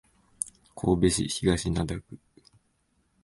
[0.73, 2.17] 神戸市東灘区